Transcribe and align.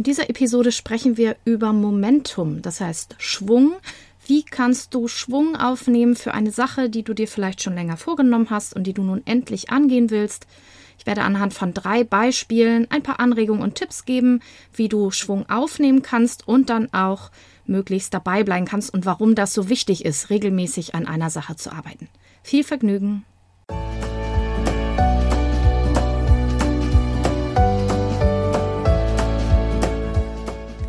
In 0.00 0.04
dieser 0.04 0.30
Episode 0.30 0.72
sprechen 0.72 1.18
wir 1.18 1.36
über 1.44 1.74
Momentum, 1.74 2.62
das 2.62 2.80
heißt 2.80 3.16
Schwung. 3.18 3.74
Wie 4.26 4.42
kannst 4.42 4.94
du 4.94 5.08
Schwung 5.08 5.56
aufnehmen 5.56 6.16
für 6.16 6.32
eine 6.32 6.52
Sache, 6.52 6.88
die 6.88 7.02
du 7.02 7.12
dir 7.12 7.28
vielleicht 7.28 7.62
schon 7.62 7.74
länger 7.74 7.98
vorgenommen 7.98 8.48
hast 8.48 8.74
und 8.74 8.84
die 8.84 8.94
du 8.94 9.02
nun 9.02 9.20
endlich 9.26 9.68
angehen 9.68 10.08
willst? 10.08 10.46
Ich 10.98 11.04
werde 11.04 11.20
anhand 11.20 11.52
von 11.52 11.74
drei 11.74 12.02
Beispielen 12.02 12.86
ein 12.90 13.02
paar 13.02 13.20
Anregungen 13.20 13.60
und 13.60 13.74
Tipps 13.74 14.06
geben, 14.06 14.40
wie 14.72 14.88
du 14.88 15.10
Schwung 15.10 15.46
aufnehmen 15.50 16.00
kannst 16.00 16.48
und 16.48 16.70
dann 16.70 16.90
auch 16.94 17.30
möglichst 17.66 18.14
dabei 18.14 18.42
bleiben 18.42 18.64
kannst 18.64 18.94
und 18.94 19.04
warum 19.04 19.34
das 19.34 19.52
so 19.52 19.68
wichtig 19.68 20.06
ist, 20.06 20.30
regelmäßig 20.30 20.94
an 20.94 21.06
einer 21.06 21.28
Sache 21.28 21.56
zu 21.56 21.72
arbeiten. 21.72 22.08
Viel 22.42 22.64
Vergnügen! 22.64 23.26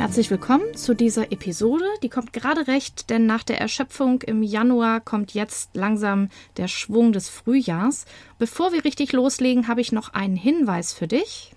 Herzlich 0.00 0.30
willkommen 0.30 0.74
zu 0.74 0.94
dieser 0.94 1.30
Episode. 1.30 1.84
Die 2.02 2.08
kommt 2.08 2.32
gerade 2.32 2.68
recht, 2.68 3.10
denn 3.10 3.26
nach 3.26 3.42
der 3.42 3.60
Erschöpfung 3.60 4.22
im 4.22 4.42
Januar 4.42 4.98
kommt 5.00 5.34
jetzt 5.34 5.76
langsam 5.76 6.30
der 6.56 6.68
Schwung 6.68 7.12
des 7.12 7.28
Frühjahrs. 7.28 8.06
Bevor 8.38 8.72
wir 8.72 8.86
richtig 8.86 9.12
loslegen, 9.12 9.68
habe 9.68 9.82
ich 9.82 9.92
noch 9.92 10.14
einen 10.14 10.36
Hinweis 10.36 10.94
für 10.94 11.06
dich. 11.06 11.52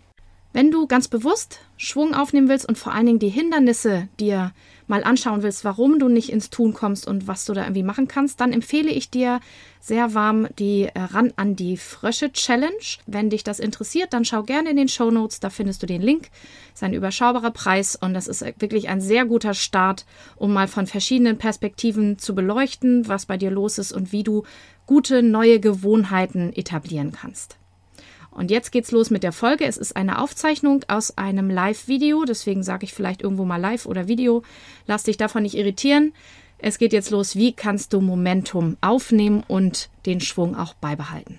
Wenn 0.52 0.72
du 0.72 0.88
ganz 0.88 1.08
bewusst 1.08 1.62
Schwung 1.78 2.14
aufnehmen 2.14 2.50
willst 2.50 2.68
und 2.68 2.78
vor 2.78 2.94
allen 2.94 3.06
Dingen 3.06 3.20
die 3.20 3.30
Hindernisse 3.30 4.10
dir 4.20 4.52
mal 4.88 5.04
anschauen 5.04 5.44
willst, 5.44 5.64
warum 5.66 6.00
du 6.00 6.10
nicht 6.10 6.32
ins 6.32 6.50
Tun 6.50 6.74
kommst 6.74 7.08
und 7.08 7.28
was 7.28 7.46
du 7.46 7.54
da 7.54 7.64
irgendwie 7.64 7.84
machen 7.84 8.08
kannst, 8.08 8.40
dann 8.40 8.54
empfehle 8.54 8.92
ich 8.92 9.10
dir 9.10 9.40
sehr 9.80 10.14
warm 10.14 10.48
die 10.60 10.84
äh, 10.84 11.00
Ran 11.00 11.34
an 11.36 11.56
die 11.56 11.78
Frösche 11.78 12.32
Challenge. 12.32 12.72
Wenn 13.06 13.30
dich 13.30 13.44
das 13.44 13.60
interessiert, 13.60 14.14
dann 14.14 14.26
schau 14.26 14.44
gerne 14.44 14.70
in 14.70 14.78
den 14.78 14.88
Show 14.88 15.12
Notes, 15.12 15.40
da 15.40 15.50
findest 15.50 15.84
du 15.84 15.88
den 15.88 16.02
Link. 16.02 16.30
Das 16.72 16.82
ist 16.82 16.84
ein 16.84 16.94
überschaubarer 16.94 17.52
Preis 17.52 17.96
und 17.96 18.14
das 18.14 18.28
ist 18.28 18.42
wirklich 18.62 18.90
ein 18.90 19.02
sehr 19.02 19.26
guter 19.26 19.54
Start, 19.54 20.06
um 20.36 20.54
mal 20.54 20.68
von 20.68 20.88
verschiedenen 20.88 21.38
Perspektiven 21.38 22.18
zu 22.18 22.34
beleuchten, 22.36 23.08
was 23.08 23.26
bei 23.26 23.38
dir 23.38 23.52
los 23.52 23.78
ist 23.78 23.92
und 23.92 24.12
wie 24.12 24.24
du 24.24 24.44
gute 24.86 25.24
neue 25.24 25.60
Gewohnheiten 25.60 26.54
etablieren 26.54 27.12
kannst. 27.12 27.58
Und 28.34 28.52
jetzt 28.52 28.72
geht's 28.72 28.92
los 28.92 29.10
mit 29.10 29.24
der 29.24 29.32
Folge. 29.32 29.66
Es 29.66 29.78
ist 29.78 29.96
eine 29.96 30.20
Aufzeichnung 30.20 30.84
aus 30.88 31.18
einem 31.18 31.50
Live-Video, 31.50 32.26
deswegen 32.26 32.64
sage 32.64 32.86
ich 32.86 32.94
vielleicht 32.94 33.22
irgendwo 33.22 33.46
mal 33.46 33.58
Live 33.58 33.86
oder 33.86 34.08
Video. 34.08 34.44
Lass 34.88 35.04
dich 35.04 35.18
davon 35.18 35.44
nicht 35.44 35.56
irritieren. 35.56 36.14
Es 36.58 36.78
geht 36.78 36.94
jetzt 36.94 37.12
los. 37.12 37.36
Wie 37.36 37.54
kannst 37.54 37.94
du 37.94 38.02
Momentum 38.02 38.78
aufnehmen 38.82 39.44
und 39.48 39.90
den 40.06 40.20
Schwung 40.22 40.56
auch 40.56 40.74
beibehalten? 40.74 41.38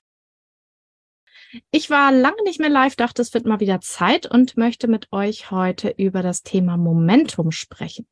Ich 1.71 1.89
war 1.89 2.13
lange 2.13 2.43
nicht 2.45 2.61
mehr 2.61 2.69
live, 2.69 2.97
dachte, 2.97 3.23
es 3.23 3.33
wird 3.33 3.47
mal 3.47 3.61
wieder 3.61 3.81
Zeit 3.81 4.27
und 4.27 4.57
möchte 4.57 4.89
mit 4.89 5.13
euch 5.13 5.51
heute 5.51 5.95
über 5.97 6.23
das 6.23 6.43
Thema 6.43 6.77
Momentum 6.77 7.53
sprechen. 7.53 8.07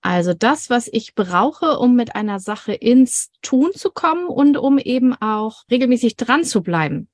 Also 0.00 0.34
das, 0.34 0.70
was 0.70 0.88
ich 0.88 1.14
brauche, 1.14 1.78
um 1.78 1.96
mit 1.96 2.14
einer 2.14 2.38
Sache 2.38 2.72
ins 2.72 3.30
Tun 3.42 3.72
zu 3.72 3.90
kommen 3.90 4.26
und 4.26 4.56
um 4.56 4.78
eben 4.78 5.14
auch 5.14 5.64
regelmäßig 5.70 6.16
dran 6.16 6.44
zu 6.44 6.62
bleiben. 6.62 7.08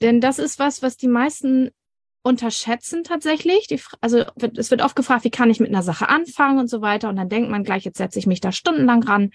Denn 0.00 0.20
das 0.20 0.38
ist 0.38 0.58
was, 0.58 0.82
was 0.82 0.96
die 0.96 1.08
meisten 1.08 1.70
unterschätzen 2.22 3.02
tatsächlich. 3.04 3.66
Die, 3.66 3.80
also 4.00 4.24
es 4.56 4.70
wird 4.70 4.82
oft 4.82 4.96
gefragt, 4.96 5.24
wie 5.24 5.30
kann 5.30 5.50
ich 5.50 5.60
mit 5.60 5.70
einer 5.70 5.82
Sache 5.82 6.08
anfangen 6.08 6.58
und 6.58 6.70
so 6.70 6.80
weiter. 6.80 7.08
Und 7.08 7.16
dann 7.16 7.28
denkt 7.28 7.50
man 7.50 7.64
gleich, 7.64 7.84
jetzt 7.84 7.98
setze 7.98 8.18
ich 8.18 8.26
mich 8.26 8.40
da 8.40 8.52
stundenlang 8.52 9.02
ran 9.02 9.30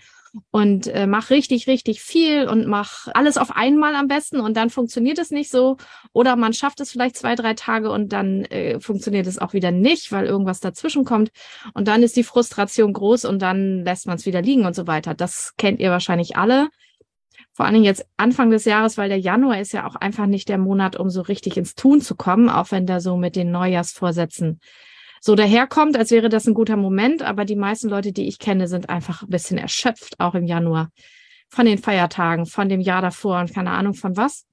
und 0.52 0.88
äh, 0.88 1.08
mache 1.08 1.34
richtig, 1.34 1.68
richtig 1.68 2.02
viel 2.02 2.48
und 2.48 2.68
mache 2.68 3.14
alles 3.16 3.38
auf 3.38 3.56
einmal 3.56 3.96
am 3.96 4.08
besten 4.08 4.40
und 4.40 4.56
dann 4.56 4.70
funktioniert 4.70 5.20
es 5.20 5.32
nicht 5.32 5.50
so. 5.50 5.78
Oder 6.14 6.36
man 6.36 6.54
schafft 6.54 6.80
es 6.80 6.92
vielleicht 6.92 7.18
zwei, 7.18 7.36
drei 7.36 7.54
Tage 7.54 7.92
und 7.92 8.14
dann 8.14 8.46
äh, 8.46 8.80
funktioniert 8.80 9.28
es 9.28 9.40
auch 9.40 9.54
wieder 9.54 9.72
nicht, 9.72 10.12
weil 10.12 10.26
irgendwas 10.26 10.60
dazwischen 10.60 11.06
kommt. 11.06 11.32
Und 11.74 11.88
dann 11.88 12.04
ist 12.04 12.16
die 12.16 12.24
Frustration 12.24 12.94
groß 12.94 13.26
und 13.26 13.42
dann 13.42 13.84
lässt 13.84 14.08
man 14.08 14.16
es 14.16 14.26
wieder 14.26 14.42
liegen 14.42 14.66
und 14.66 14.76
so 14.76 14.88
weiter. 14.88 15.14
Das 15.14 15.56
kennt 15.58 15.80
ihr 15.80 15.92
wahrscheinlich 15.92 16.38
alle 16.38 16.70
vor 17.58 17.66
allen 17.66 17.74
Dingen 17.74 17.86
jetzt 17.86 18.06
Anfang 18.18 18.52
des 18.52 18.66
Jahres, 18.66 19.00
weil 19.00 19.10
der 19.10 19.18
Januar 19.18 19.60
ist 19.60 19.72
ja 19.72 19.88
auch 19.88 19.96
einfach 19.96 20.28
nicht 20.28 20.48
der 20.48 20.60
Monat, 20.60 20.96
um 20.96 21.10
so 21.10 21.22
richtig 21.22 21.58
ins 21.58 21.74
Tun 21.74 22.02
zu 22.02 22.14
kommen, 22.14 22.50
auch 22.50 22.70
wenn 22.70 22.86
der 22.86 23.02
so 23.02 23.18
mit 23.18 23.36
den 23.36 23.50
Neujahrsvorsätzen 23.50 24.60
so 25.22 25.34
daherkommt, 25.34 25.98
als 25.98 26.12
wäre 26.12 26.30
das 26.30 26.46
ein 26.46 26.54
guter 26.54 26.78
Moment. 26.78 27.24
Aber 27.24 27.46
die 27.46 27.56
meisten 27.56 27.90
Leute, 27.90 28.12
die 28.12 28.28
ich 28.28 28.38
kenne, 28.38 28.68
sind 28.68 28.90
einfach 28.90 29.24
ein 29.24 29.32
bisschen 29.32 29.58
erschöpft, 29.58 30.20
auch 30.20 30.36
im 30.36 30.46
Januar 30.46 30.92
von 31.50 31.66
den 31.66 31.80
Feiertagen, 31.80 32.46
von 32.46 32.70
dem 32.70 32.80
Jahr 32.80 33.02
davor 33.02 33.40
und 33.40 33.52
keine 33.52 33.72
Ahnung 33.72 33.96
von 33.96 34.16
was. 34.16 34.46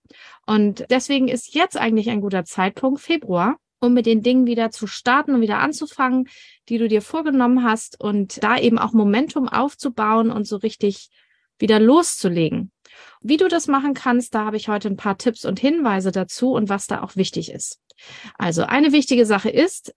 Und 0.46 0.86
deswegen 0.88 1.28
ist 1.28 1.54
jetzt 1.54 1.78
eigentlich 1.78 2.08
ein 2.08 2.22
guter 2.22 2.46
Zeitpunkt, 2.46 3.02
Februar, 3.02 3.56
um 3.80 3.92
mit 3.92 4.06
den 4.06 4.22
Dingen 4.22 4.46
wieder 4.46 4.70
zu 4.70 4.86
starten 4.86 5.34
und 5.34 5.42
wieder 5.42 5.58
anzufangen, 5.58 6.26
die 6.70 6.78
du 6.78 6.88
dir 6.88 7.02
vorgenommen 7.02 7.64
hast 7.64 8.00
und 8.00 8.42
da 8.42 8.56
eben 8.56 8.78
auch 8.78 8.94
Momentum 8.94 9.46
aufzubauen 9.46 10.30
und 10.30 10.46
so 10.46 10.56
richtig 10.56 11.10
wieder 11.58 11.80
loszulegen. 11.80 12.70
Wie 13.20 13.36
du 13.36 13.48
das 13.48 13.68
machen 13.68 13.94
kannst, 13.94 14.34
da 14.34 14.44
habe 14.44 14.56
ich 14.56 14.68
heute 14.68 14.88
ein 14.88 14.96
paar 14.96 15.16
Tipps 15.16 15.44
und 15.44 15.58
Hinweise 15.58 16.12
dazu 16.12 16.52
und 16.52 16.68
was 16.68 16.86
da 16.86 17.02
auch 17.02 17.16
wichtig 17.16 17.50
ist. 17.50 17.80
Also 18.36 18.64
eine 18.64 18.92
wichtige 18.92 19.24
Sache 19.26 19.50
ist, 19.50 19.94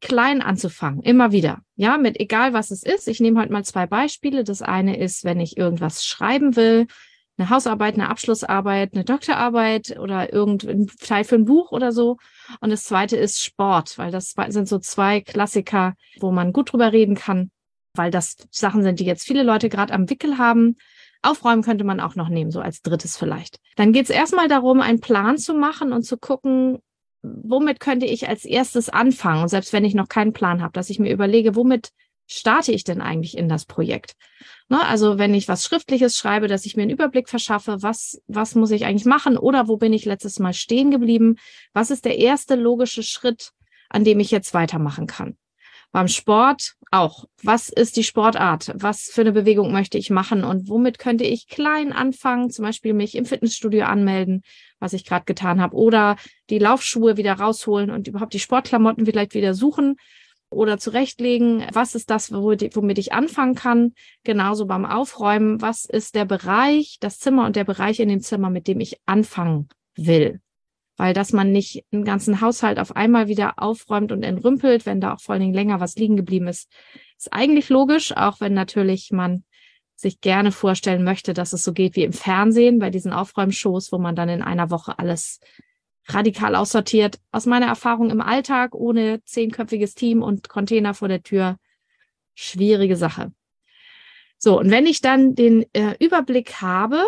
klein 0.00 0.42
anzufangen, 0.42 1.02
immer 1.02 1.32
wieder. 1.32 1.60
Ja, 1.74 1.98
mit 1.98 2.20
egal 2.20 2.52
was 2.52 2.70
es 2.70 2.82
ist. 2.82 3.08
Ich 3.08 3.20
nehme 3.20 3.40
heute 3.40 3.52
mal 3.52 3.64
zwei 3.64 3.86
Beispiele. 3.86 4.44
Das 4.44 4.62
eine 4.62 4.98
ist, 4.98 5.24
wenn 5.24 5.40
ich 5.40 5.56
irgendwas 5.56 6.04
schreiben 6.04 6.56
will, 6.56 6.86
eine 7.36 7.50
Hausarbeit, 7.50 7.94
eine 7.94 8.08
Abschlussarbeit, 8.08 8.94
eine 8.94 9.04
Doktorarbeit 9.04 9.98
oder 9.98 10.32
irgendein 10.32 10.88
Teil 11.00 11.24
für 11.24 11.36
ein 11.36 11.44
Buch 11.44 11.70
oder 11.70 11.92
so. 11.92 12.16
Und 12.60 12.70
das 12.70 12.84
zweite 12.84 13.16
ist 13.16 13.42
Sport, 13.42 13.96
weil 13.98 14.10
das 14.10 14.34
sind 14.48 14.68
so 14.68 14.78
zwei 14.78 15.20
Klassiker, 15.20 15.94
wo 16.20 16.32
man 16.32 16.52
gut 16.52 16.72
drüber 16.72 16.92
reden 16.92 17.14
kann, 17.14 17.50
weil 17.98 18.10
das 18.10 18.36
Sachen 18.50 18.82
sind, 18.82 19.00
die 19.00 19.04
jetzt 19.04 19.26
viele 19.26 19.42
Leute 19.42 19.68
gerade 19.68 19.92
am 19.92 20.08
Wickel 20.08 20.38
haben 20.38 20.76
Aufräumen 21.22 21.62
könnte 21.62 21.84
man 21.84 22.00
auch 22.00 22.14
noch 22.14 22.28
nehmen, 22.28 22.50
so 22.50 22.60
als 22.60 22.82
drittes 22.82 23.16
vielleicht. 23.16 23.58
Dann 23.76 23.92
geht 23.92 24.04
es 24.04 24.10
erstmal 24.10 24.48
darum, 24.48 24.80
einen 24.80 25.00
Plan 25.00 25.36
zu 25.36 25.54
machen 25.54 25.92
und 25.92 26.02
zu 26.02 26.16
gucken, 26.16 26.78
womit 27.22 27.80
könnte 27.80 28.06
ich 28.06 28.28
als 28.28 28.44
erstes 28.44 28.88
anfangen? 28.88 29.42
Und 29.42 29.48
selbst 29.48 29.72
wenn 29.72 29.84
ich 29.84 29.94
noch 29.94 30.08
keinen 30.08 30.32
Plan 30.32 30.62
habe, 30.62 30.72
dass 30.72 30.90
ich 30.90 31.00
mir 31.00 31.12
überlege, 31.12 31.56
womit 31.56 31.90
starte 32.28 32.72
ich 32.72 32.84
denn 32.84 33.00
eigentlich 33.00 33.36
in 33.36 33.48
das 33.48 33.64
Projekt? 33.64 34.12
Ne, 34.68 34.84
also 34.86 35.18
wenn 35.18 35.34
ich 35.34 35.48
was 35.48 35.64
Schriftliches 35.64 36.16
schreibe, 36.16 36.46
dass 36.46 36.66
ich 36.66 36.76
mir 36.76 36.82
einen 36.82 36.92
Überblick 36.92 37.28
verschaffe, 37.28 37.82
was, 37.82 38.22
was 38.28 38.54
muss 38.54 38.70
ich 38.70 38.84
eigentlich 38.84 39.06
machen 39.06 39.36
oder 39.36 39.66
wo 39.66 39.76
bin 39.76 39.92
ich 39.92 40.04
letztes 40.04 40.38
Mal 40.38 40.52
stehen 40.52 40.90
geblieben? 40.90 41.36
Was 41.72 41.90
ist 41.90 42.04
der 42.04 42.18
erste 42.18 42.54
logische 42.54 43.02
Schritt, 43.02 43.50
an 43.88 44.04
dem 44.04 44.20
ich 44.20 44.30
jetzt 44.30 44.54
weitermachen 44.54 45.06
kann? 45.08 45.36
Beim 45.90 46.06
Sport 46.06 46.74
auch. 46.90 47.24
Was 47.42 47.68
ist 47.68 47.96
die 47.96 48.04
Sportart? 48.04 48.72
Was 48.74 49.10
für 49.12 49.20
eine 49.22 49.32
Bewegung 49.32 49.72
möchte 49.72 49.98
ich 49.98 50.10
machen? 50.10 50.44
Und 50.44 50.68
womit 50.68 50.98
könnte 50.98 51.24
ich 51.24 51.48
klein 51.48 51.92
anfangen? 51.92 52.50
Zum 52.50 52.64
Beispiel 52.64 52.94
mich 52.94 53.14
im 53.14 53.24
Fitnessstudio 53.24 53.84
anmelden, 53.84 54.42
was 54.78 54.92
ich 54.92 55.04
gerade 55.04 55.24
getan 55.24 55.60
habe. 55.60 55.76
Oder 55.76 56.16
die 56.50 56.58
Laufschuhe 56.58 57.16
wieder 57.16 57.34
rausholen 57.34 57.90
und 57.90 58.08
überhaupt 58.08 58.32
die 58.32 58.40
Sportklamotten 58.40 59.04
vielleicht 59.04 59.34
wieder 59.34 59.54
suchen 59.54 59.96
oder 60.50 60.78
zurechtlegen. 60.78 61.66
Was 61.72 61.94
ist 61.94 62.10
das, 62.10 62.32
womit 62.32 62.98
ich 62.98 63.12
anfangen 63.12 63.54
kann? 63.54 63.92
Genauso 64.24 64.66
beim 64.66 64.86
Aufräumen. 64.86 65.60
Was 65.60 65.84
ist 65.84 66.14
der 66.14 66.24
Bereich, 66.24 66.96
das 67.00 67.18
Zimmer 67.18 67.46
und 67.46 67.56
der 67.56 67.64
Bereich 67.64 68.00
in 68.00 68.08
dem 68.08 68.20
Zimmer, 68.20 68.50
mit 68.50 68.66
dem 68.66 68.80
ich 68.80 68.98
anfangen 69.04 69.68
will? 69.94 70.40
Weil 70.98 71.14
dass 71.14 71.32
man 71.32 71.52
nicht 71.52 71.84
einen 71.92 72.04
ganzen 72.04 72.42
Haushalt 72.42 72.78
auf 72.78 72.94
einmal 72.94 73.28
wieder 73.28 73.54
aufräumt 73.56 74.12
und 74.12 74.22
entrümpelt, 74.22 74.84
wenn 74.84 75.00
da 75.00 75.14
auch 75.14 75.20
vor 75.20 75.32
allen 75.32 75.42
Dingen 75.42 75.54
länger 75.54 75.80
was 75.80 75.96
liegen 75.96 76.16
geblieben 76.16 76.48
ist, 76.48 76.68
ist 77.16 77.32
eigentlich 77.32 77.70
logisch, 77.70 78.14
auch 78.14 78.40
wenn 78.40 78.52
natürlich 78.52 79.10
man 79.12 79.44
sich 79.94 80.20
gerne 80.20 80.52
vorstellen 80.52 81.04
möchte, 81.04 81.34
dass 81.34 81.52
es 81.52 81.64
so 81.64 81.72
geht 81.72 81.96
wie 81.96 82.04
im 82.04 82.12
Fernsehen 82.12 82.78
bei 82.78 82.90
diesen 82.90 83.12
Aufräumshows, 83.12 83.90
wo 83.92 83.98
man 83.98 84.16
dann 84.16 84.28
in 84.28 84.42
einer 84.42 84.70
Woche 84.70 84.98
alles 84.98 85.40
radikal 86.06 86.54
aussortiert. 86.56 87.18
Aus 87.32 87.46
meiner 87.46 87.66
Erfahrung 87.66 88.10
im 88.10 88.20
Alltag 88.20 88.74
ohne 88.74 89.22
zehnköpfiges 89.24 89.94
Team 89.94 90.22
und 90.22 90.48
Container 90.48 90.94
vor 90.94 91.08
der 91.08 91.22
Tür, 91.22 91.58
schwierige 92.34 92.96
Sache. 92.96 93.32
So, 94.36 94.58
und 94.58 94.70
wenn 94.70 94.86
ich 94.86 95.00
dann 95.00 95.34
den 95.34 95.64
äh, 95.72 95.96
Überblick 95.98 96.60
habe, 96.60 97.04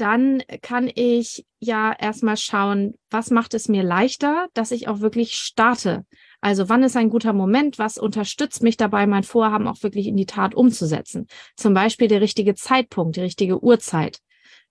dann 0.00 0.42
kann 0.62 0.90
ich 0.92 1.44
ja 1.58 1.92
erstmal 1.92 2.36
schauen, 2.36 2.94
was 3.10 3.30
macht 3.30 3.54
es 3.54 3.68
mir 3.68 3.82
leichter, 3.82 4.48
dass 4.54 4.70
ich 4.70 4.88
auch 4.88 5.00
wirklich 5.00 5.34
starte. 5.34 6.06
Also 6.40 6.68
wann 6.68 6.82
ist 6.82 6.96
ein 6.96 7.10
guter 7.10 7.32
Moment? 7.32 7.78
Was 7.78 7.98
unterstützt 7.98 8.62
mich 8.62 8.76
dabei, 8.76 9.06
mein 9.06 9.24
Vorhaben 9.24 9.68
auch 9.68 9.82
wirklich 9.82 10.06
in 10.06 10.16
die 10.16 10.26
Tat 10.26 10.54
umzusetzen? 10.54 11.26
Zum 11.56 11.74
Beispiel 11.74 12.08
der 12.08 12.20
richtige 12.20 12.54
Zeitpunkt, 12.54 13.16
die 13.16 13.20
richtige 13.20 13.62
Uhrzeit. 13.62 14.20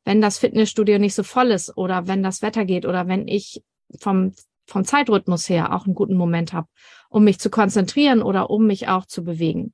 Wenn 0.04 0.22
das 0.22 0.40
Fitnessstudio 0.40 0.98
nicht 0.98 1.14
so 1.14 1.24
voll 1.24 1.52
ist 1.52 1.78
oder 1.78 2.08
wenn 2.08 2.24
das 2.24 2.42
Wetter 2.42 2.66
geht 2.66 2.86
oder 2.86 3.08
wenn 3.08 3.28
ich 3.28 3.62
vom, 4.00 4.34
vom 4.66 4.84
Zeitrhythmus 4.84 5.48
her 5.50 5.76
auch 5.76 5.86
einen 5.86 5.96
guten 5.96 6.18
Moment 6.18 6.54
habe, 6.54 6.68
um 7.10 7.24
mich 7.24 7.40
zu 7.40 7.50
konzentrieren 7.50 8.24
oder 8.24 8.50
um 8.50 8.66
mich 8.66 8.88
auch 8.88 9.06
zu 9.06 9.24
bewegen. 9.24 9.74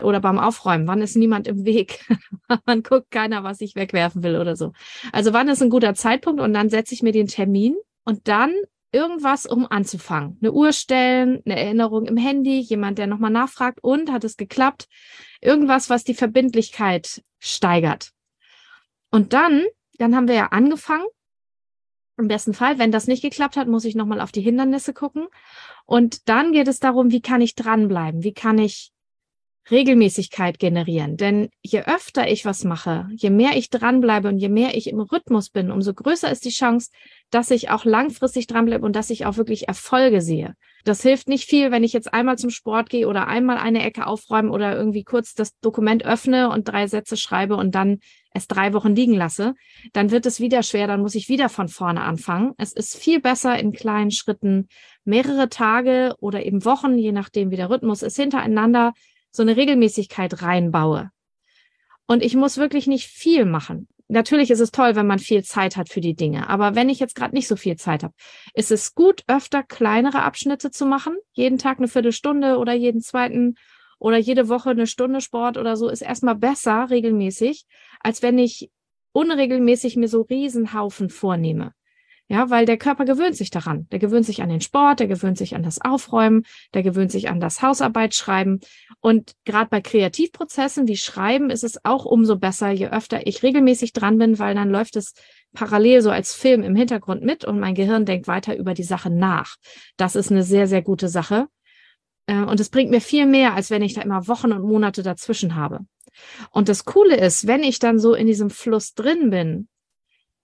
Oder 0.00 0.20
beim 0.20 0.38
Aufräumen, 0.38 0.86
wann 0.86 1.02
ist 1.02 1.16
niemand 1.16 1.46
im 1.46 1.64
Weg? 1.64 2.04
Man 2.66 2.82
guckt 2.82 3.10
keiner, 3.10 3.44
was 3.44 3.60
ich 3.60 3.76
wegwerfen 3.76 4.22
will 4.22 4.36
oder 4.36 4.56
so. 4.56 4.72
Also 5.12 5.32
wann 5.32 5.48
ist 5.48 5.62
ein 5.62 5.70
guter 5.70 5.94
Zeitpunkt 5.94 6.40
und 6.40 6.52
dann 6.52 6.68
setze 6.68 6.94
ich 6.94 7.02
mir 7.02 7.12
den 7.12 7.28
Termin 7.28 7.76
und 8.04 8.26
dann 8.28 8.52
irgendwas, 8.94 9.44
um 9.44 9.66
anzufangen. 9.68 10.38
Eine 10.40 10.52
Uhr 10.52 10.72
stellen, 10.72 11.42
eine 11.44 11.58
Erinnerung 11.58 12.06
im 12.06 12.16
Handy, 12.16 12.60
jemand, 12.60 12.98
der 12.98 13.08
nochmal 13.08 13.30
nachfragt 13.30 13.80
und 13.82 14.10
hat 14.10 14.24
es 14.24 14.36
geklappt. 14.36 14.88
Irgendwas, 15.40 15.90
was 15.90 16.04
die 16.04 16.14
Verbindlichkeit 16.14 17.22
steigert. 17.40 18.12
Und 19.10 19.32
dann, 19.32 19.64
dann 19.98 20.14
haben 20.14 20.28
wir 20.28 20.36
ja 20.36 20.46
angefangen. 20.46 21.06
Im 22.16 22.28
besten 22.28 22.54
Fall, 22.54 22.78
wenn 22.78 22.92
das 22.92 23.08
nicht 23.08 23.22
geklappt 23.22 23.56
hat, 23.56 23.66
muss 23.66 23.84
ich 23.84 23.96
nochmal 23.96 24.20
auf 24.20 24.30
die 24.30 24.40
Hindernisse 24.40 24.94
gucken. 24.94 25.26
Und 25.84 26.28
dann 26.28 26.52
geht 26.52 26.68
es 26.68 26.78
darum, 26.78 27.10
wie 27.10 27.20
kann 27.20 27.40
ich 27.40 27.56
dranbleiben? 27.56 28.22
Wie 28.22 28.32
kann 28.32 28.58
ich 28.58 28.93
Regelmäßigkeit 29.70 30.58
generieren. 30.58 31.16
Denn 31.16 31.48
je 31.62 31.82
öfter 31.82 32.30
ich 32.30 32.44
was 32.44 32.64
mache, 32.64 33.08
je 33.16 33.30
mehr 33.30 33.56
ich 33.56 33.70
dranbleibe 33.70 34.28
und 34.28 34.38
je 34.38 34.48
mehr 34.48 34.76
ich 34.76 34.88
im 34.88 35.00
Rhythmus 35.00 35.50
bin, 35.50 35.70
umso 35.70 35.94
größer 35.94 36.30
ist 36.30 36.44
die 36.44 36.50
Chance, 36.50 36.90
dass 37.30 37.50
ich 37.50 37.70
auch 37.70 37.84
langfristig 37.84 38.46
dranbleibe 38.46 38.84
und 38.84 38.94
dass 38.94 39.10
ich 39.10 39.26
auch 39.26 39.36
wirklich 39.36 39.68
Erfolge 39.68 40.20
sehe. 40.20 40.54
Das 40.84 41.00
hilft 41.00 41.28
nicht 41.28 41.48
viel, 41.48 41.70
wenn 41.70 41.82
ich 41.82 41.94
jetzt 41.94 42.12
einmal 42.12 42.36
zum 42.36 42.50
Sport 42.50 42.90
gehe 42.90 43.08
oder 43.08 43.26
einmal 43.26 43.56
eine 43.56 43.82
Ecke 43.82 44.06
aufräume 44.06 44.50
oder 44.50 44.76
irgendwie 44.76 45.02
kurz 45.02 45.32
das 45.32 45.58
Dokument 45.60 46.04
öffne 46.04 46.50
und 46.50 46.68
drei 46.68 46.86
Sätze 46.86 47.16
schreibe 47.16 47.56
und 47.56 47.74
dann 47.74 48.00
es 48.34 48.48
drei 48.48 48.74
Wochen 48.74 48.94
liegen 48.94 49.14
lasse. 49.14 49.54
Dann 49.94 50.10
wird 50.10 50.26
es 50.26 50.40
wieder 50.40 50.62
schwer, 50.62 50.86
dann 50.86 51.00
muss 51.00 51.14
ich 51.14 51.30
wieder 51.30 51.48
von 51.48 51.68
vorne 51.68 52.02
anfangen. 52.02 52.52
Es 52.58 52.72
ist 52.72 52.96
viel 52.96 53.20
besser 53.20 53.58
in 53.58 53.72
kleinen 53.72 54.10
Schritten 54.10 54.68
mehrere 55.04 55.48
Tage 55.48 56.14
oder 56.18 56.44
eben 56.44 56.64
Wochen, 56.66 56.98
je 56.98 57.12
nachdem 57.12 57.50
wie 57.50 57.56
der 57.56 57.70
Rhythmus 57.70 58.02
ist, 58.02 58.16
hintereinander 58.16 58.92
so 59.34 59.42
eine 59.42 59.56
Regelmäßigkeit 59.56 60.42
reinbaue. 60.42 61.10
Und 62.06 62.22
ich 62.22 62.36
muss 62.36 62.56
wirklich 62.56 62.86
nicht 62.86 63.08
viel 63.08 63.44
machen. 63.44 63.88
Natürlich 64.06 64.50
ist 64.50 64.60
es 64.60 64.70
toll, 64.70 64.94
wenn 64.94 65.06
man 65.06 65.18
viel 65.18 65.42
Zeit 65.42 65.76
hat 65.76 65.88
für 65.88 66.00
die 66.00 66.14
Dinge. 66.14 66.48
Aber 66.48 66.74
wenn 66.76 66.88
ich 66.88 67.00
jetzt 67.00 67.16
gerade 67.16 67.34
nicht 67.34 67.48
so 67.48 67.56
viel 67.56 67.76
Zeit 67.76 68.04
habe, 68.04 68.14
ist 68.52 68.70
es 68.70 68.94
gut, 68.94 69.24
öfter 69.26 69.62
kleinere 69.62 70.22
Abschnitte 70.22 70.70
zu 70.70 70.86
machen. 70.86 71.16
Jeden 71.32 71.58
Tag 71.58 71.78
eine 71.78 71.88
Viertelstunde 71.88 72.58
oder 72.58 72.74
jeden 72.74 73.00
zweiten 73.00 73.56
oder 73.98 74.18
jede 74.18 74.48
Woche 74.48 74.70
eine 74.70 74.86
Stunde 74.86 75.20
Sport 75.20 75.56
oder 75.56 75.76
so 75.76 75.88
ist 75.88 76.02
erstmal 76.02 76.36
besser 76.36 76.90
regelmäßig, 76.90 77.64
als 78.00 78.22
wenn 78.22 78.38
ich 78.38 78.70
unregelmäßig 79.12 79.96
mir 79.96 80.08
so 80.08 80.22
Riesenhaufen 80.22 81.10
vornehme. 81.10 81.72
Ja, 82.28 82.48
weil 82.48 82.64
der 82.64 82.78
Körper 82.78 83.04
gewöhnt 83.04 83.36
sich 83.36 83.50
daran. 83.50 83.86
Der 83.92 83.98
gewöhnt 83.98 84.24
sich 84.24 84.42
an 84.42 84.48
den 84.48 84.62
Sport, 84.62 85.00
der 85.00 85.08
gewöhnt 85.08 85.36
sich 85.36 85.54
an 85.54 85.62
das 85.62 85.80
Aufräumen, 85.82 86.44
der 86.72 86.82
gewöhnt 86.82 87.12
sich 87.12 87.28
an 87.28 87.38
das 87.38 87.60
Hausarbeit 87.60 88.14
schreiben. 88.14 88.60
Und 89.00 89.34
gerade 89.44 89.68
bei 89.68 89.82
Kreativprozessen 89.82 90.88
wie 90.88 90.96
Schreiben 90.96 91.50
ist 91.50 91.64
es 91.64 91.84
auch 91.84 92.06
umso 92.06 92.36
besser, 92.36 92.70
je 92.70 92.88
öfter 92.88 93.26
ich 93.26 93.42
regelmäßig 93.42 93.92
dran 93.92 94.16
bin, 94.16 94.38
weil 94.38 94.54
dann 94.54 94.70
läuft 94.70 94.96
es 94.96 95.12
parallel 95.52 96.00
so 96.00 96.10
als 96.10 96.34
Film 96.34 96.62
im 96.62 96.74
Hintergrund 96.74 97.22
mit 97.22 97.44
und 97.44 97.60
mein 97.60 97.74
Gehirn 97.74 98.06
denkt 98.06 98.26
weiter 98.26 98.56
über 98.56 98.72
die 98.72 98.82
Sache 98.84 99.10
nach. 99.10 99.56
Das 99.98 100.16
ist 100.16 100.32
eine 100.32 100.44
sehr, 100.44 100.66
sehr 100.66 100.82
gute 100.82 101.08
Sache. 101.08 101.48
Äh, 102.26 102.42
und 102.42 102.58
es 102.58 102.70
bringt 102.70 102.90
mir 102.90 103.02
viel 103.02 103.26
mehr, 103.26 103.54
als 103.54 103.70
wenn 103.70 103.82
ich 103.82 103.92
da 103.92 104.00
immer 104.00 104.28
Wochen 104.28 104.52
und 104.52 104.62
Monate 104.62 105.02
dazwischen 105.02 105.56
habe. 105.56 105.80
Und 106.50 106.68
das 106.70 106.86
Coole 106.86 107.16
ist, 107.16 107.46
wenn 107.46 107.62
ich 107.62 107.78
dann 107.78 107.98
so 107.98 108.14
in 108.14 108.26
diesem 108.26 108.48
Fluss 108.48 108.94
drin 108.94 109.30
bin, 109.30 109.68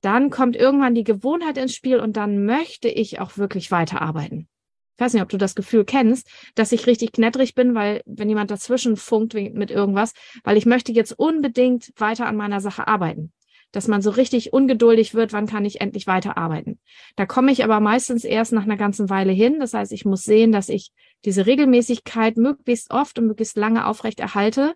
dann 0.01 0.31
kommt 0.31 0.57
irgendwann 0.57 0.95
die 0.95 1.05
Gewohnheit 1.05 1.59
ins 1.59 1.75
Spiel 1.75 1.99
und 1.99 2.17
dann 2.17 2.45
möchte 2.45 2.89
ich 2.89 3.21
auch 3.21 3.37
wirklich 3.37 3.71
weiterarbeiten. 3.71 4.49
Ich 4.97 5.03
weiß 5.03 5.15
nicht, 5.15 5.23
ob 5.23 5.31
du 5.31 5.39
das 5.39 5.55
Gefühl 5.55 5.85
kennst, 5.85 6.29
dass 6.55 6.73
ich 6.73 6.87
richtig 6.87 7.13
knettrig 7.13 7.55
bin, 7.55 7.75
weil 7.75 8.03
wenn 8.05 8.29
jemand 8.29 8.51
dazwischen 8.51 8.97
funkt 8.97 9.33
mit 9.33 9.71
irgendwas, 9.71 10.13
weil 10.45 10.59
ich 10.59 10.67
möchte 10.67 10.93
jetzt 10.93 11.19
unbedingt 11.19 11.93
weiter 11.97 12.27
an 12.27 12.37
meiner 12.37 12.61
Sache 12.61 12.87
arbeiten. 12.87 13.33
Dass 13.73 13.89
man 13.89 14.03
so 14.03 14.11
richtig 14.11 14.53
ungeduldig 14.53 15.15
wird, 15.15 15.33
wann 15.33 15.47
kann 15.47 15.65
ich 15.65 15.81
endlich 15.81 16.07
weiterarbeiten. 16.07 16.81
Da 17.17 17.25
komme 17.25 17.53
ich 17.53 17.65
aber 17.65 17.81
meistens 17.81 18.25
erst 18.25 18.53
nach 18.53 18.65
einer 18.65 18.77
ganzen 18.77 19.09
Weile 19.09 19.33
hin. 19.33 19.61
Das 19.61 19.73
heißt, 19.75 19.93
ich 19.93 20.05
muss 20.05 20.25
sehen, 20.25 20.53
dass 20.53 20.69
ich 20.69 20.91
diese 21.25 21.47
Regelmäßigkeit 21.47 22.37
möglichst 22.37 22.91
oft 22.91 23.19
und 23.19 23.27
möglichst 23.27 23.57
lange 23.57 23.87
aufrecht 23.87 24.21
erhalte, 24.21 24.75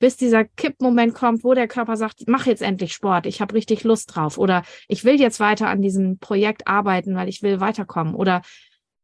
bis 0.00 0.16
dieser 0.16 0.44
Kippmoment 0.44 1.14
kommt, 1.14 1.44
wo 1.44 1.54
der 1.54 1.68
Körper 1.68 1.96
sagt, 1.96 2.24
mach 2.26 2.46
jetzt 2.46 2.62
endlich 2.62 2.92
Sport, 2.92 3.26
ich 3.26 3.40
habe 3.40 3.54
richtig 3.54 3.84
Lust 3.84 4.16
drauf 4.16 4.38
oder 4.38 4.64
ich 4.88 5.04
will 5.04 5.20
jetzt 5.20 5.38
weiter 5.38 5.68
an 5.68 5.82
diesem 5.82 6.18
Projekt 6.18 6.66
arbeiten, 6.66 7.14
weil 7.14 7.28
ich 7.28 7.42
will 7.42 7.60
weiterkommen 7.60 8.14
oder 8.14 8.42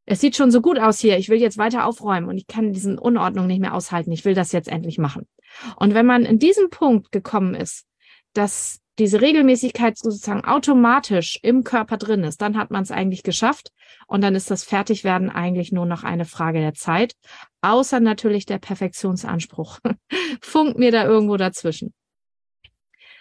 es 0.06 0.20
sieht 0.20 0.36
schon 0.36 0.50
so 0.50 0.60
gut 0.60 0.78
aus 0.78 0.98
hier, 0.98 1.18
ich 1.18 1.28
will 1.28 1.40
jetzt 1.40 1.58
weiter 1.58 1.84
aufräumen 1.84 2.28
und 2.28 2.36
ich 2.36 2.46
kann 2.46 2.72
diesen 2.72 2.98
Unordnung 2.98 3.46
nicht 3.46 3.60
mehr 3.60 3.74
aushalten, 3.74 4.10
ich 4.10 4.24
will 4.24 4.34
das 4.34 4.52
jetzt 4.52 4.68
endlich 4.68 4.98
machen. 4.98 5.28
Und 5.76 5.94
wenn 5.94 6.06
man 6.06 6.24
in 6.24 6.38
diesem 6.38 6.70
Punkt 6.70 7.12
gekommen 7.12 7.54
ist, 7.54 7.86
dass 8.32 8.80
diese 8.98 9.20
Regelmäßigkeit 9.20 9.98
sozusagen 9.98 10.44
automatisch 10.44 11.38
im 11.42 11.64
Körper 11.64 11.98
drin 11.98 12.24
ist, 12.24 12.40
dann 12.40 12.56
hat 12.56 12.70
man 12.70 12.82
es 12.82 12.90
eigentlich 12.90 13.22
geschafft 13.22 13.70
und 14.06 14.22
dann 14.22 14.34
ist 14.34 14.50
das 14.50 14.64
Fertigwerden 14.64 15.30
eigentlich 15.30 15.72
nur 15.72 15.86
noch 15.86 16.02
eine 16.02 16.24
Frage 16.24 16.60
der 16.60 16.74
Zeit, 16.74 17.14
außer 17.60 18.00
natürlich 18.00 18.46
der 18.46 18.58
Perfektionsanspruch. 18.58 19.80
Funkt 20.40 20.78
mir 20.78 20.90
da 20.90 21.04
irgendwo 21.04 21.36
dazwischen. 21.36 21.92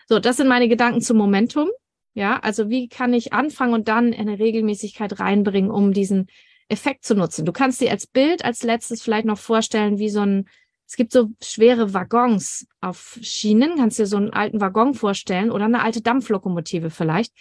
So, 0.08 0.20
das 0.20 0.38
sind 0.38 0.48
meine 0.48 0.70
Gedanken 0.70 1.02
zum 1.02 1.18
Momentum. 1.18 1.70
Ja, 2.14 2.40
also 2.40 2.70
wie 2.70 2.88
kann 2.88 3.14
ich 3.14 3.34
anfangen 3.34 3.74
und 3.74 3.88
dann 3.90 4.14
eine 4.14 4.40
Regelmäßigkeit 4.40 5.20
reinbringen, 5.20 5.70
um 5.70 5.92
diesen 5.92 6.28
Effekt 6.70 7.04
zu 7.04 7.16
nutzen? 7.16 7.46
Du 7.46 7.52
kannst 7.52 7.82
dir 7.82 7.92
als 7.92 8.08
Bild 8.08 8.46
als 8.46 8.64
letztes 8.64 9.02
vielleicht 9.02 9.26
noch 9.26 9.38
vorstellen, 9.38 9.98
wie 10.00 10.10
so 10.10 10.22
ein 10.22 10.48
es 10.88 10.96
gibt 10.96 11.12
so 11.12 11.30
schwere 11.42 11.94
Waggons 11.94 12.68
auf 12.80 13.18
Schienen, 13.22 13.78
kannst 13.78 13.98
dir 13.98 14.06
so 14.06 14.18
einen 14.18 14.34
alten 14.34 14.62
Waggon 14.62 14.94
vorstellen 14.94 15.52
oder 15.52 15.66
eine 15.66 15.82
alte 15.82 16.02
Dampflokomotive 16.02 16.90
vielleicht. 16.90 17.34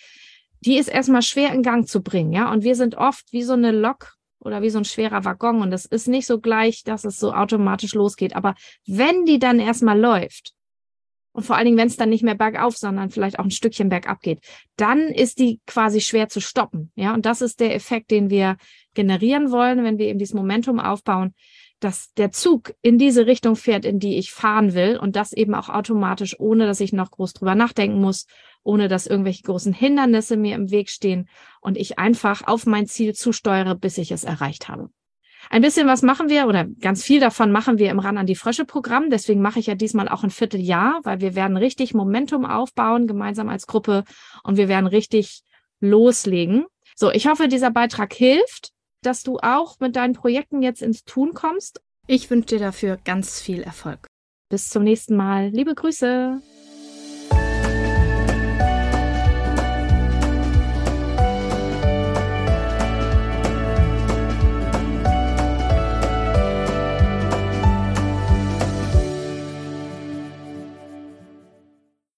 Die 0.60 0.78
ist 0.78 0.88
erstmal 0.88 1.22
schwer 1.22 1.52
in 1.52 1.62
Gang 1.62 1.86
zu 1.86 2.02
bringen, 2.02 2.32
ja. 2.32 2.50
Und 2.50 2.64
wir 2.64 2.74
sind 2.74 2.94
oft 2.94 3.32
wie 3.32 3.42
so 3.42 3.52
eine 3.52 3.70
Lok 3.70 4.14
oder 4.38 4.62
wie 4.62 4.70
so 4.70 4.78
ein 4.78 4.86
schwerer 4.86 5.24
Waggon 5.24 5.60
und 5.60 5.70
das 5.70 5.84
ist 5.84 6.08
nicht 6.08 6.26
so 6.26 6.40
gleich, 6.40 6.84
dass 6.84 7.04
es 7.04 7.18
so 7.18 7.32
automatisch 7.32 7.94
losgeht. 7.94 8.34
Aber 8.34 8.54
wenn 8.86 9.24
die 9.24 9.38
dann 9.38 9.60
erstmal 9.60 9.98
läuft 9.98 10.52
und 11.32 11.44
vor 11.44 11.56
allen 11.56 11.66
Dingen, 11.66 11.76
wenn 11.76 11.88
es 11.88 11.96
dann 11.96 12.08
nicht 12.08 12.22
mehr 12.22 12.34
bergauf, 12.34 12.76
sondern 12.78 13.10
vielleicht 13.10 13.38
auch 13.38 13.44
ein 13.44 13.50
Stückchen 13.50 13.90
bergab 13.90 14.20
geht, 14.20 14.40
dann 14.76 15.00
ist 15.08 15.38
die 15.38 15.60
quasi 15.66 16.00
schwer 16.00 16.30
zu 16.30 16.40
stoppen, 16.40 16.92
ja. 16.94 17.12
Und 17.12 17.26
das 17.26 17.42
ist 17.42 17.60
der 17.60 17.74
Effekt, 17.74 18.10
den 18.10 18.30
wir 18.30 18.56
generieren 18.94 19.50
wollen, 19.50 19.84
wenn 19.84 19.98
wir 19.98 20.06
eben 20.06 20.18
dieses 20.18 20.34
Momentum 20.34 20.80
aufbauen, 20.80 21.34
dass 21.84 22.14
der 22.14 22.32
Zug 22.32 22.74
in 22.80 22.96
diese 22.96 23.26
Richtung 23.26 23.56
fährt, 23.56 23.84
in 23.84 23.98
die 23.98 24.16
ich 24.16 24.32
fahren 24.32 24.72
will 24.72 24.96
und 24.96 25.16
das 25.16 25.34
eben 25.34 25.54
auch 25.54 25.68
automatisch, 25.68 26.34
ohne 26.40 26.66
dass 26.66 26.80
ich 26.80 26.94
noch 26.94 27.10
groß 27.10 27.34
drüber 27.34 27.54
nachdenken 27.54 28.00
muss, 28.00 28.26
ohne 28.62 28.88
dass 28.88 29.06
irgendwelche 29.06 29.42
großen 29.42 29.74
Hindernisse 29.74 30.38
mir 30.38 30.54
im 30.54 30.70
Weg 30.70 30.88
stehen 30.88 31.28
und 31.60 31.76
ich 31.76 31.98
einfach 31.98 32.46
auf 32.46 32.64
mein 32.64 32.86
Ziel 32.86 33.14
zusteuere, 33.14 33.74
bis 33.74 33.98
ich 33.98 34.10
es 34.10 34.24
erreicht 34.24 34.68
habe. 34.68 34.88
Ein 35.50 35.60
bisschen 35.60 35.86
was 35.86 36.00
machen 36.00 36.30
wir 36.30 36.46
oder 36.46 36.64
ganz 36.80 37.04
viel 37.04 37.20
davon 37.20 37.52
machen 37.52 37.76
wir 37.76 37.90
im 37.90 37.98
Ran 37.98 38.16
an 38.16 38.24
die 38.24 38.34
Frösche 38.34 38.64
Programm. 38.64 39.10
Deswegen 39.10 39.42
mache 39.42 39.58
ich 39.58 39.66
ja 39.66 39.74
diesmal 39.74 40.08
auch 40.08 40.24
ein 40.24 40.30
Vierteljahr, 40.30 41.00
weil 41.02 41.20
wir 41.20 41.34
werden 41.34 41.58
richtig 41.58 41.92
Momentum 41.92 42.46
aufbauen, 42.46 43.06
gemeinsam 43.06 43.50
als 43.50 43.66
Gruppe 43.66 44.04
und 44.42 44.56
wir 44.56 44.68
werden 44.68 44.86
richtig 44.86 45.42
loslegen. 45.80 46.64
So, 46.96 47.10
ich 47.10 47.26
hoffe, 47.26 47.48
dieser 47.48 47.70
Beitrag 47.70 48.14
hilft 48.14 48.70
dass 49.06 49.22
du 49.22 49.38
auch 49.38 49.80
mit 49.80 49.96
deinen 49.96 50.14
Projekten 50.14 50.62
jetzt 50.62 50.82
ins 50.82 51.04
Tun 51.04 51.34
kommst. 51.34 51.80
Ich 52.06 52.30
wünsche 52.30 52.48
dir 52.48 52.58
dafür 52.58 52.98
ganz 53.02 53.40
viel 53.40 53.62
Erfolg. 53.62 54.06
Bis 54.50 54.68
zum 54.68 54.84
nächsten 54.84 55.16
Mal. 55.16 55.48
Liebe 55.48 55.74
Grüße. 55.74 56.40